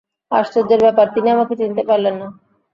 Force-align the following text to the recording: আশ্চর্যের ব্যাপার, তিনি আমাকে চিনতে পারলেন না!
আশ্চর্যের 0.31 0.81
ব্যাপার, 0.85 1.07
তিনি 1.15 1.27
আমাকে 1.31 1.53
চিনতে 1.59 1.83
পারলেন 1.89 2.15
না! 2.21 2.27